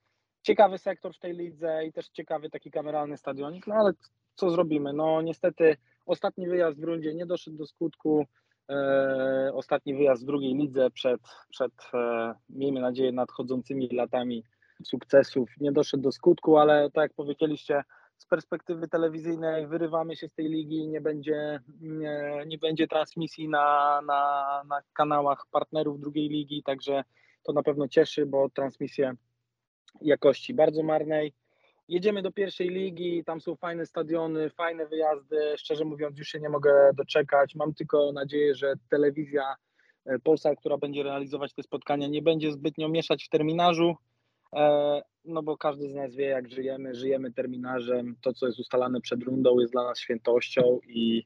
ciekawy 0.42 0.78
sektor 0.78 1.14
w 1.14 1.18
tej 1.18 1.36
lidze 1.36 1.86
i 1.86 1.92
też 1.92 2.08
ciekawy 2.08 2.50
taki 2.50 2.70
kameralny 2.70 3.16
stadionik, 3.16 3.66
no 3.66 3.74
ale 3.74 3.92
co 4.34 4.50
zrobimy? 4.50 4.92
No 4.92 5.22
niestety 5.22 5.76
ostatni 6.06 6.48
wyjazd 6.48 6.80
w 6.80 6.84
rundzie 6.84 7.14
nie 7.14 7.26
doszedł 7.26 7.56
do 7.56 7.66
skutku. 7.66 8.26
E, 8.70 9.50
ostatni 9.54 9.94
wyjazd 9.94 10.22
w 10.22 10.26
drugiej 10.26 10.54
lidze 10.54 10.90
przed, 10.90 11.20
przed 11.50 11.72
e, 11.94 12.34
miejmy 12.48 12.80
nadzieję, 12.80 13.12
nadchodzącymi 13.12 13.88
latami 13.88 14.44
sukcesów 14.84 15.50
nie 15.60 15.72
doszedł 15.72 16.02
do 16.02 16.12
skutku, 16.12 16.56
ale 16.56 16.90
tak 16.90 17.02
jak 17.02 17.14
powiedzieliście, 17.14 17.82
z 18.24 18.28
perspektywy 18.28 18.88
telewizyjnej 18.88 19.66
wyrywamy 19.66 20.16
się 20.16 20.28
z 20.28 20.34
tej 20.34 20.48
ligi, 20.48 20.88
nie 20.88 21.00
będzie, 21.00 21.60
nie, 21.80 22.44
nie 22.46 22.58
będzie 22.58 22.88
transmisji 22.88 23.48
na, 23.48 24.00
na, 24.06 24.62
na 24.68 24.80
kanałach 24.92 25.46
partnerów 25.50 26.00
drugiej 26.00 26.28
ligi, 26.28 26.62
także 26.62 27.04
to 27.42 27.52
na 27.52 27.62
pewno 27.62 27.88
cieszy, 27.88 28.26
bo 28.26 28.50
transmisje 28.50 29.14
jakości 30.00 30.54
bardzo 30.54 30.82
marnej. 30.82 31.32
Jedziemy 31.88 32.22
do 32.22 32.32
pierwszej 32.32 32.68
ligi, 32.68 33.24
tam 33.24 33.40
są 33.40 33.56
fajne 33.56 33.86
stadiony, 33.86 34.50
fajne 34.50 34.86
wyjazdy. 34.86 35.54
Szczerze 35.56 35.84
mówiąc, 35.84 36.18
już 36.18 36.28
się 36.28 36.40
nie 36.40 36.48
mogę 36.48 36.90
doczekać. 36.94 37.54
Mam 37.54 37.74
tylko 37.74 38.12
nadzieję, 38.12 38.54
że 38.54 38.74
telewizja 38.90 39.54
e, 40.06 40.18
Polsa, 40.18 40.56
która 40.56 40.78
będzie 40.78 41.02
realizować 41.02 41.54
te 41.54 41.62
spotkania, 41.62 42.08
nie 42.08 42.22
będzie 42.22 42.52
zbytnio 42.52 42.88
mieszać 42.88 43.24
w 43.24 43.28
terminarzu. 43.28 43.96
No 45.24 45.42
bo 45.42 45.56
każdy 45.56 45.88
z 45.88 45.94
nas 45.94 46.14
wie, 46.14 46.24
jak 46.24 46.48
żyjemy. 46.50 46.94
Żyjemy 46.94 47.32
terminarzem. 47.32 48.16
To, 48.20 48.32
co 48.32 48.46
jest 48.46 48.58
ustalane 48.58 49.00
przed 49.00 49.22
rundą, 49.22 49.60
jest 49.60 49.72
dla 49.72 49.84
nas 49.84 49.98
świętością 49.98 50.80
i 50.88 51.24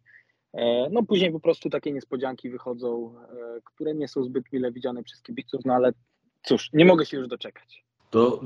e, 0.55 0.89
no 0.91 1.03
później 1.03 1.33
po 1.33 1.41
prostu 1.41 1.71
takie 1.71 1.93
niespodzianki 1.93 2.51
wychodzą, 2.51 3.15
e, 3.17 3.61
które 3.65 3.95
nie 3.95 4.09
są 4.09 4.25
zbyt 4.25 4.53
mile 4.53 4.73
widziane 4.73 5.03
przez 5.03 5.23
kibiców, 5.23 5.61
no 5.65 5.75
ale 5.75 5.93
cóż, 6.43 6.71
nie 6.73 6.85
mogę 6.85 7.07
się 7.07 7.17
już 7.17 7.29
doczekać. 7.29 7.85
To 8.11 8.41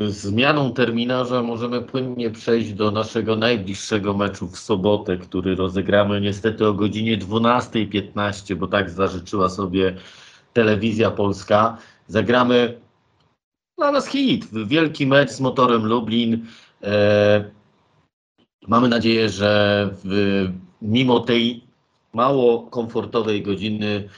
yy, 0.00 0.10
zmianą 0.10 0.72
terminarza 0.72 1.42
możemy 1.42 1.82
płynnie 1.82 2.30
przejść 2.30 2.72
do 2.72 2.90
naszego 2.90 3.36
najbliższego 3.36 4.14
meczu 4.14 4.48
w 4.48 4.58
sobotę, 4.58 5.16
który 5.16 5.54
rozegramy 5.54 6.20
niestety 6.20 6.66
o 6.66 6.72
godzinie 6.72 7.18
12.15, 7.18 8.54
bo 8.54 8.66
tak 8.66 8.90
zażyczyła 8.90 9.48
sobie 9.48 9.96
telewizja 10.52 11.10
polska. 11.10 11.78
Zagramy 12.06 12.80
dla 13.78 13.92
nas 13.92 14.08
hit, 14.08 14.46
wielki 14.66 15.06
mecz 15.06 15.30
z 15.30 15.40
motorem 15.40 15.86
Lublin. 15.86 16.46
E, 16.82 17.44
mamy 18.68 18.88
nadzieję, 18.88 19.28
że 19.28 19.90
w, 20.04 20.48
mimo 20.82 21.20
tej 21.20 21.64
mało 22.12 22.62
komfortowej 22.62 23.42
godziny 23.42 24.08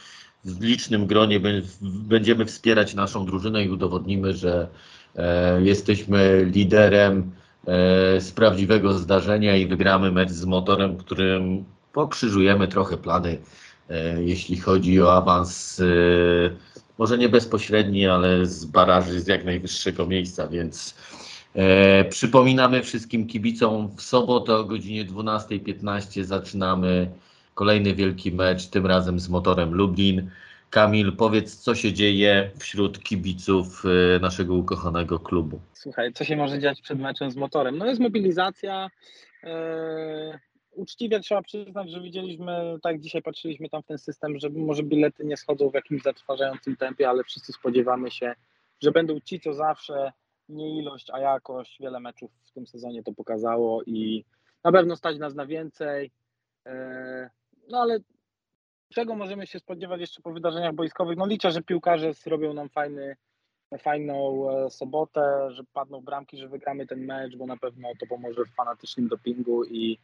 w 0.44 0.62
licznym 0.62 1.06
gronie 1.06 1.40
bę- 1.40 1.62
będziemy 1.82 2.46
wspierać 2.46 2.94
naszą 2.94 3.26
drużynę 3.26 3.64
i 3.64 3.70
udowodnimy, 3.70 4.34
że 4.34 4.68
e, 5.16 5.62
jesteśmy 5.62 6.44
liderem 6.44 7.32
e, 7.66 8.20
z 8.20 8.32
prawdziwego 8.32 8.92
zdarzenia 8.92 9.56
i 9.56 9.66
wygramy 9.66 10.12
mecz 10.12 10.30
z 10.30 10.44
motorem, 10.44 10.96
którym 10.96 11.64
pokrzyżujemy 11.92 12.68
trochę 12.68 12.96
plany, 12.96 13.38
e, 13.90 14.22
jeśli 14.22 14.56
chodzi 14.56 15.02
o 15.02 15.16
awans, 15.16 15.80
e, 15.80 15.84
może 16.98 17.18
nie 17.18 17.28
bezpośredni, 17.28 18.06
ale 18.06 18.46
z 18.46 18.64
baraży 18.64 19.20
z 19.20 19.26
jak 19.26 19.44
najwyższego 19.44 20.06
miejsca, 20.06 20.48
więc 20.48 20.94
e, 21.54 22.04
przypominamy 22.04 22.82
wszystkim 22.82 23.26
kibicom 23.26 23.96
w 23.96 24.02
sobotę 24.02 24.56
o 24.56 24.64
godzinie 24.64 25.04
12.15 25.04 26.24
zaczynamy 26.24 27.10
Kolejny 27.58 27.94
wielki 27.94 28.32
mecz, 28.32 28.66
tym 28.66 28.86
razem 28.86 29.20
z 29.20 29.28
motorem 29.28 29.74
Lublin. 29.74 30.30
Kamil, 30.70 31.16
powiedz, 31.16 31.56
co 31.56 31.74
się 31.74 31.92
dzieje 31.92 32.50
wśród 32.58 33.02
kibiców 33.02 33.82
e, 34.16 34.18
naszego 34.18 34.54
ukochanego 34.54 35.18
klubu. 35.18 35.60
Słuchaj, 35.72 36.12
co 36.12 36.24
się 36.24 36.36
może 36.36 36.58
dziać 36.58 36.80
przed 36.80 36.98
meczem 36.98 37.30
z 37.30 37.36
motorem? 37.36 37.78
No 37.78 37.86
jest 37.86 38.00
mobilizacja. 38.00 38.90
e, 39.44 40.47
uczciwie 40.78 41.20
trzeba 41.20 41.42
przyznać, 41.42 41.90
że 41.90 42.00
widzieliśmy, 42.00 42.78
tak 42.82 43.00
dzisiaj 43.00 43.22
patrzyliśmy 43.22 43.68
tam 43.68 43.82
w 43.82 43.86
ten 43.86 43.98
system, 43.98 44.38
że 44.38 44.50
może 44.50 44.82
bilety 44.82 45.24
nie 45.24 45.36
schodzą 45.36 45.70
w 45.70 45.74
jakimś 45.74 46.02
zatrważającym 46.02 46.76
tempie, 46.76 47.08
ale 47.08 47.24
wszyscy 47.24 47.52
spodziewamy 47.52 48.10
się, 48.10 48.34
że 48.82 48.90
będą 48.90 49.20
ci, 49.20 49.40
co 49.40 49.54
zawsze, 49.54 50.12
nie 50.48 50.78
ilość, 50.78 51.10
a 51.12 51.20
jakość. 51.20 51.78
Wiele 51.80 52.00
meczów 52.00 52.30
w 52.44 52.52
tym 52.52 52.66
sezonie 52.66 53.02
to 53.02 53.12
pokazało 53.12 53.82
i 53.82 54.24
na 54.64 54.72
pewno 54.72 54.96
stać 54.96 55.18
nas 55.18 55.34
na 55.34 55.46
więcej. 55.46 56.10
E, 56.66 57.30
no 57.68 57.78
ale 57.78 57.98
czego 58.94 59.14
możemy 59.14 59.46
się 59.46 59.58
spodziewać 59.58 60.00
jeszcze 60.00 60.22
po 60.22 60.32
wydarzeniach 60.32 60.74
boiskowych? 60.74 61.18
No 61.18 61.26
liczę, 61.26 61.50
że 61.50 61.62
piłkarze 61.62 62.14
zrobią 62.14 62.54
nam 62.54 62.68
fajny, 62.68 63.16
fajną 63.78 64.50
e, 64.50 64.70
sobotę, 64.70 65.48
że 65.50 65.62
padną 65.72 66.00
bramki, 66.00 66.38
że 66.38 66.48
wygramy 66.48 66.86
ten 66.86 67.04
mecz, 67.04 67.36
bo 67.36 67.46
na 67.46 67.56
pewno 67.56 67.88
to 68.00 68.06
pomoże 68.06 68.44
w 68.44 68.54
fanatycznym 68.54 69.08
dopingu 69.08 69.64
i 69.64 69.98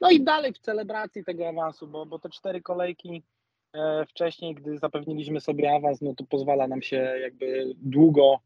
no 0.00 0.10
i 0.10 0.20
dalej 0.20 0.52
w 0.52 0.58
celebracji 0.58 1.24
tego 1.24 1.48
awansu, 1.48 1.86
bo, 1.86 2.06
bo 2.06 2.18
te 2.18 2.28
cztery 2.28 2.62
kolejki 2.62 3.22
e, 3.72 4.06
wcześniej, 4.06 4.54
gdy 4.54 4.78
zapewniliśmy 4.78 5.40
sobie 5.40 5.74
awans, 5.74 6.00
no 6.00 6.14
to 6.14 6.24
pozwala 6.24 6.68
nam 6.68 6.82
się 6.82 6.96
jakby 6.96 7.72
długo 7.76 8.38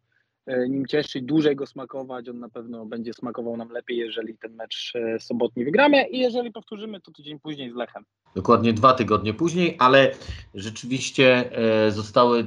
e, 0.47 0.69
nim 0.69 0.87
cieszyć, 0.87 1.25
dłużej 1.25 1.57
go 1.57 1.67
smakować. 1.67 2.29
On 2.29 2.39
na 2.39 2.49
pewno 2.49 2.87
będzie 2.87 3.13
smakował 3.13 3.57
nam 3.57 3.71
lepiej, 3.71 3.97
jeżeli 3.97 4.39
ten 4.39 4.55
mecz 4.55 4.93
e, 4.95 5.21
sobotni 5.21 5.65
wygramy 5.65 6.09
i 6.09 6.19
jeżeli 6.19 6.53
powtórzymy 6.53 7.01
to 7.01 7.13
tydzień 7.13 7.41
później 7.41 7.71
z 7.71 7.75
Lechem. 7.75 8.05
Dokładnie 8.35 8.73
dwa 8.73 8.93
tygodnie 8.93 9.35
później, 9.35 9.77
ale 9.79 10.11
rzeczywiście 10.55 11.51
zostały 11.89 12.45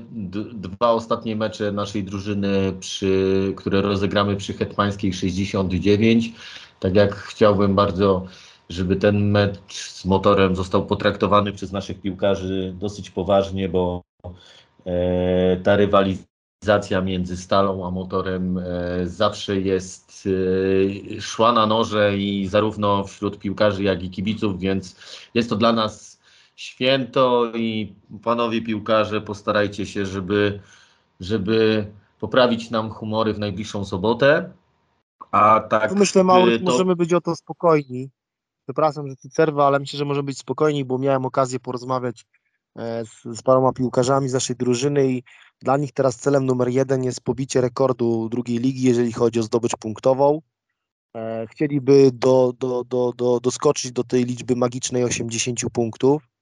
dwa 0.54 0.92
ostatnie 0.92 1.36
mecze 1.36 1.72
naszej 1.72 2.04
drużyny, 2.04 2.74
przy, 2.80 3.54
które 3.58 3.82
rozegramy 3.82 4.36
przy 4.36 4.54
Hetmańskiej 4.54 5.14
69. 5.14 6.34
Tak 6.80 6.96
jak 6.96 7.16
chciałbym 7.16 7.76
bardzo, 7.76 8.28
żeby 8.74 8.96
ten 8.96 9.32
mecz 9.32 9.74
z 9.74 10.06
motorem 10.06 10.56
został 10.56 10.86
potraktowany 10.86 11.54
przez 11.54 11.72
naszych 11.72 12.02
piłkarzy 12.02 12.76
dosyć 12.80 13.10
poważnie, 13.10 13.70
bo 13.70 14.02
e, 14.86 15.58
ta 15.58 15.76
rywalizacja 15.76 17.02
między 17.04 17.38
Stalą 17.38 17.88
a 17.88 17.92
motorem 17.92 18.58
e, 18.58 18.64
zawsze 19.08 19.60
jest 19.60 20.28
e, 21.18 21.22
szła 21.22 21.52
na 21.52 21.66
noże 21.66 22.18
i 22.18 22.48
zarówno 22.48 23.04
wśród 23.04 23.40
piłkarzy, 23.40 23.84
jak 23.84 24.04
i 24.04 24.10
kibiców, 24.10 24.60
więc 24.60 24.96
jest 25.34 25.50
to 25.50 25.56
dla 25.56 25.74
nas 25.74 26.20
święto 26.56 27.52
i 27.56 27.96
panowie 28.24 28.62
piłkarze 28.62 29.22
postarajcie 29.22 29.86
się, 29.86 30.06
żeby, 30.06 30.60
żeby 31.20 31.86
poprawić 32.20 32.72
nam 32.72 32.90
humory 32.90 33.34
w 33.34 33.40
najbliższą 33.40 33.86
sobotę. 33.86 34.52
A 35.32 35.60
tak 35.60 35.90
Tu 35.90 35.96
myślę, 35.96 36.24
Mauro, 36.24 36.58
to- 36.58 36.64
możemy 36.64 36.96
być 36.96 37.14
o 37.14 37.22
to 37.22 37.36
spokojni. 37.36 38.10
Przepraszam, 38.64 39.08
że 39.08 39.16
ci 39.16 39.30
przerwę, 39.30 39.64
ale 39.64 39.80
myślę, 39.80 39.98
że 39.98 40.06
możemy 40.06 40.26
być 40.26 40.38
spokojni, 40.38 40.86
bo 40.86 40.98
miałem 40.98 41.26
okazję 41.26 41.60
porozmawiać 41.60 42.26
e, 42.76 43.06
z, 43.06 43.38
z 43.38 43.42
paroma 43.42 43.74
piłkarzami 43.74 44.30
z 44.30 44.34
naszej 44.34 44.56
drużyny 44.56 45.12
i 45.12 45.24
dla 45.62 45.78
nich 45.78 45.92
teraz 45.92 46.16
celem 46.16 46.46
numer 46.46 46.68
jeden 46.68 47.04
jest 47.04 47.22
pobicie 47.22 47.62
rekordu 47.62 48.30
drugiej 48.30 48.58
ligi, 48.58 48.82
jeżeli 48.84 49.12
chodzi 49.12 49.40
o 49.40 49.44
zdobycz 49.44 49.76
punktową. 49.76 50.42
E, 51.16 51.48
Chcieliby 51.48 52.12
do, 52.14 52.54
do, 52.60 52.84
do, 52.84 53.14
do, 53.18 53.40
doskoczyć 53.40 53.92
do 53.92 54.04
tej 54.04 54.26
liczby 54.26 54.56
magicznej 54.56 55.04
80 55.04 55.60
punktów. 55.74 56.33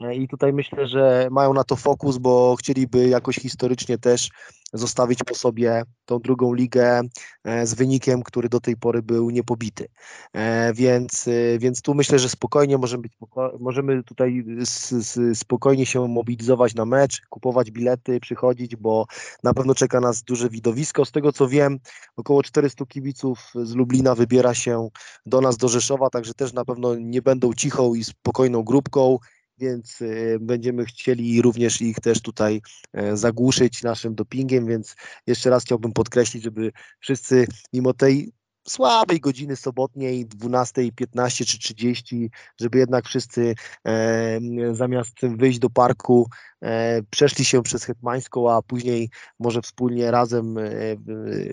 E, 0.00 0.14
I 0.14 0.28
tutaj 0.28 0.52
myślę, 0.52 0.86
że 0.86 1.28
mają 1.30 1.54
na 1.54 1.64
to 1.64 1.76
fokus, 1.76 2.18
bo 2.18 2.56
chcieliby 2.56 3.08
jakoś 3.08 3.36
historycznie 3.36 3.98
też 3.98 4.30
zostawić 4.72 5.24
po 5.24 5.34
sobie 5.34 5.82
tą 6.04 6.18
drugą 6.18 6.54
ligę 6.54 7.00
e, 7.44 7.66
z 7.66 7.74
wynikiem, 7.74 8.22
który 8.22 8.48
do 8.48 8.60
tej 8.60 8.76
pory 8.76 9.02
był 9.02 9.30
niepobity. 9.30 9.88
E, 10.32 10.72
Więc, 10.74 11.28
więc 11.58 11.82
tu 11.82 11.94
myślę, 11.94 12.18
że 12.18 12.28
spokojnie 12.28 12.78
możemy, 12.78 13.02
być, 13.02 13.12
możemy 13.60 14.02
tutaj 14.02 14.44
spokojnie 15.34 15.86
się 15.86 16.08
mobilizować 16.08 16.74
na 16.74 16.84
mecz, 16.84 17.22
kupować 17.30 17.70
bilety, 17.70 18.20
przychodzić, 18.20 18.76
bo 18.76 19.06
na 19.42 19.54
pewno 19.54 19.74
czeka 19.74 20.00
nas 20.00 20.22
duże 20.22 20.48
widowisko. 20.48 21.04
Z 21.04 21.12
tego 21.12 21.32
co 21.32 21.48
wiem, 21.48 21.78
około 22.16 22.42
400 22.42 22.86
kibiców 22.86 23.52
z 23.62 23.74
Lublina 23.74 24.14
wybiera 24.14 24.54
się 24.54 24.88
do 25.26 25.40
nas 25.40 25.56
do 25.56 25.68
Rzeszowa, 25.68 26.10
także 26.10 26.34
też 26.34 26.52
na 26.52 26.64
pewno 26.64 26.94
nie 26.94 27.22
będą 27.22 27.52
cichą 27.52 27.94
i 27.94 28.04
spokojną 28.04 28.62
grupką. 28.62 29.18
Więc 29.58 30.02
e, 30.02 30.38
będziemy 30.40 30.84
chcieli 30.84 31.42
również 31.42 31.80
ich 31.80 31.96
też 32.00 32.20
tutaj 32.20 32.62
e, 32.92 33.16
zagłuszyć 33.16 33.82
naszym 33.82 34.14
dopingiem, 34.14 34.66
więc 34.66 34.96
jeszcze 35.26 35.50
raz 35.50 35.64
chciałbym 35.64 35.92
podkreślić, 35.92 36.42
żeby 36.44 36.72
wszyscy 37.00 37.46
mimo 37.72 37.94
tej 37.94 38.32
słabej 38.68 39.20
godziny 39.20 39.56
sobotniej 39.56 40.26
12.15 40.26 41.44
czy 41.44 41.58
30, 41.58 42.30
żeby 42.60 42.78
jednak 42.78 43.06
wszyscy 43.06 43.54
e, 43.86 44.40
zamiast 44.72 45.14
wyjść 45.22 45.58
do 45.58 45.70
parku 45.70 46.28
e, 46.62 47.02
przeszli 47.10 47.44
się 47.44 47.62
przez 47.62 47.84
Hetmańską, 47.84 48.50
a 48.50 48.62
później 48.62 49.10
może 49.38 49.62
wspólnie 49.62 50.10
razem 50.10 50.58
e, 50.58 50.62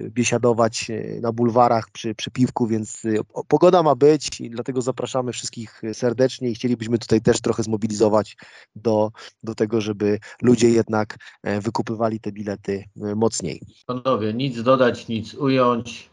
biesiadować 0.10 0.90
e, 0.90 1.22
na 1.22 1.32
bulwarach 1.32 1.90
przy, 1.92 2.16
przy 2.16 2.32
piwku, 2.32 2.68
więc 2.68 3.06
e, 3.06 3.44
pogoda 3.48 3.84
ma 3.84 3.96
być 3.96 4.42
i 4.42 4.50
dlatego 4.50 4.82
zapraszamy 4.82 5.32
wszystkich 5.32 5.82
serdecznie 5.94 6.50
i 6.50 6.56
chcielibyśmy 6.56 6.98
tutaj 6.98 7.22
też 7.22 7.42
trochę 7.42 7.64
zmobilizować 7.64 8.38
do, 8.76 9.12
do 9.44 9.56
tego, 9.56 9.82
żeby 9.82 10.20
ludzie 10.42 10.70
jednak 10.70 11.18
e, 11.44 11.62
wykupywali 11.62 12.20
te 12.20 12.32
bilety 12.32 12.84
mocniej. 12.96 13.62
Panowie, 13.86 14.34
nic 14.34 14.64
dodać, 14.64 15.08
nic 15.08 15.34
ująć. 15.34 16.10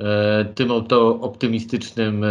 E, 0.00 0.44
Tym 0.44 0.70
oto 0.70 1.20
optymistycznym 1.20 2.24
e, 2.24 2.28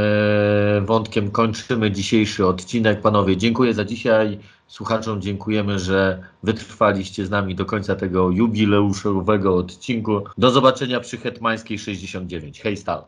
wątkiem 0.82 1.32
kończymy 1.32 1.91
dzisiejszy 1.91 2.48
odcinek. 2.48 3.01
Panowie, 3.01 3.38
dziękuję 3.38 3.74
za 3.74 3.86
dzisiaj. 3.86 4.39
Słuchaczom 4.67 5.22
dziękujemy, 5.22 5.79
że 5.79 6.24
wytrwaliście 6.43 7.25
z 7.25 7.29
nami 7.29 7.55
do 7.55 7.65
końca 7.65 7.96
tego 7.96 8.32
jubileuszowego 8.32 9.55
odcinku. 9.58 10.24
Do 10.38 10.51
zobaczenia 10.51 11.00
przy 11.00 11.17
Hetmańskiej 11.17 11.79
69. 11.79 12.61
Hej 12.61 12.77
Stal. 12.77 13.05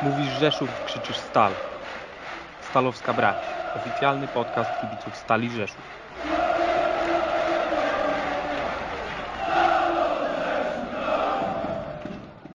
Mówisz 0.00 0.28
Rzeszów, 0.28 0.82
krzyczysz 0.82 1.18
Stal. 1.20 1.60
Stalowska 2.60 3.14
Brać. 3.14 3.58
Oficjalny 3.74 4.28
podcast 4.28 4.76
kibiców 4.76 5.16
Stali 5.16 5.50
Rzeszów. 5.50 6.02